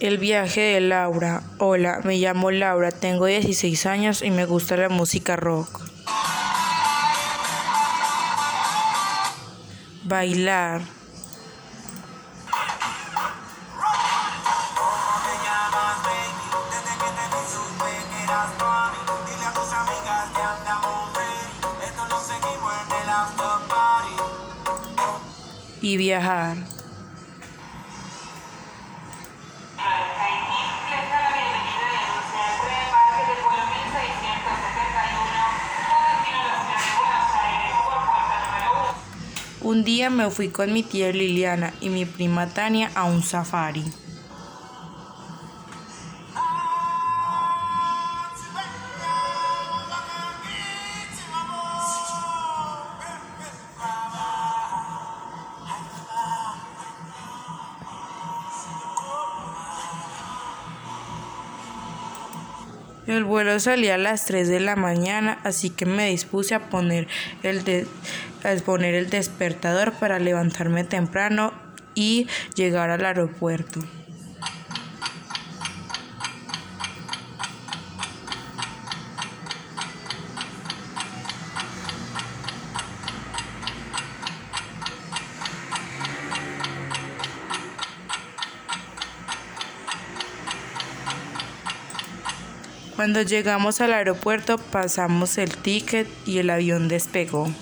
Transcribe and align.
El 0.00 0.18
viaje 0.18 0.60
de 0.60 0.80
Laura. 0.80 1.42
Hola, 1.58 2.00
me 2.02 2.18
llamo 2.18 2.50
Laura, 2.50 2.90
tengo 2.90 3.26
16 3.26 3.86
años 3.86 4.22
y 4.22 4.30
me 4.32 4.44
gusta 4.44 4.76
la 4.76 4.88
música 4.88 5.36
rock. 5.36 5.82
Bailar. 10.02 10.82
Y 25.80 25.96
viajar. 25.98 26.56
Un 39.74 39.82
día 39.82 40.08
me 40.08 40.30
fui 40.30 40.50
con 40.50 40.72
mi 40.72 40.84
tía 40.84 41.10
Liliana 41.10 41.74
y 41.80 41.88
mi 41.88 42.04
prima 42.04 42.46
Tania 42.46 42.92
a 42.94 43.06
un 43.06 43.24
safari. 43.24 43.82
El 63.06 63.24
vuelo 63.24 63.60
salía 63.60 63.96
a 63.96 63.98
las 63.98 64.24
3 64.24 64.48
de 64.48 64.60
la 64.60 64.76
mañana, 64.76 65.38
así 65.44 65.68
que 65.68 65.84
me 65.84 66.08
dispuse 66.08 66.54
a 66.54 66.70
poner 66.70 67.06
el, 67.42 67.86
a 68.42 68.64
poner 68.64 68.94
el 68.94 69.10
despertador 69.10 69.92
para 69.92 70.18
levantarme 70.18 70.84
temprano 70.84 71.52
y 71.94 72.26
llegar 72.54 72.90
al 72.90 73.04
aeropuerto. 73.04 73.80
Cuando 92.96 93.22
llegamos 93.22 93.80
al 93.80 93.92
aeropuerto 93.92 94.56
pasamos 94.56 95.36
el 95.38 95.56
ticket 95.56 96.06
y 96.26 96.38
el 96.38 96.48
avión 96.48 96.86
despegó. 96.86 97.52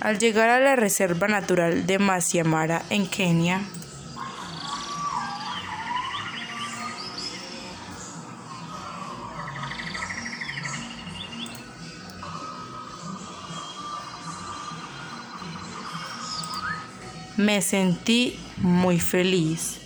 Al 0.00 0.18
llegar 0.18 0.50
a 0.50 0.60
la 0.60 0.76
Reserva 0.76 1.26
Natural 1.26 1.86
de 1.86 1.98
Masai 1.98 2.44
Mara 2.44 2.82
en 2.90 3.06
Kenia, 3.06 3.62
me 17.36 17.60
sentí 17.62 18.38
muy 18.58 18.98
feliz. 19.00 19.80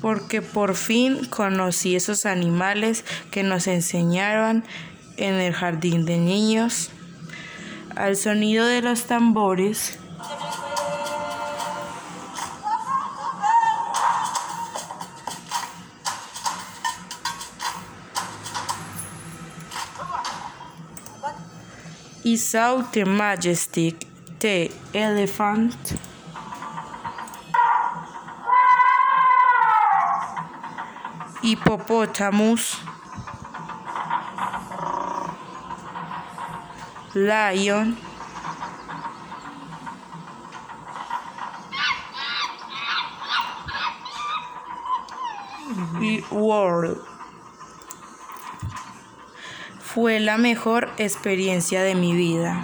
Porque 0.00 0.42
por 0.42 0.76
fin 0.76 1.24
conocí 1.26 1.96
esos 1.96 2.24
animales 2.24 3.04
que 3.30 3.42
nos 3.42 3.66
enseñaron 3.66 4.64
en 5.16 5.34
el 5.34 5.52
jardín 5.52 6.04
de 6.04 6.18
niños. 6.18 6.90
Al 7.96 8.16
sonido 8.16 8.64
de 8.66 8.80
los 8.80 9.04
tambores, 9.04 9.98
y 22.28 22.36
saw 22.36 22.82
the 22.92 23.04
majestic 23.06 24.04
the 24.38 24.70
elephant. 24.92 25.74
Hippopotamus, 31.42 32.76
lion, 37.14 37.96
world. 46.30 47.17
Fue 50.00 50.20
la 50.20 50.38
mejor 50.38 50.90
experiencia 50.98 51.82
de 51.82 51.96
mi 51.96 52.12
vida. 52.12 52.62